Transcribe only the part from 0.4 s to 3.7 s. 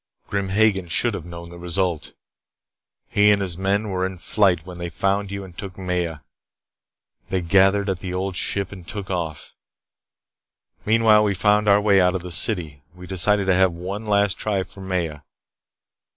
Hagen should have known the result. He and his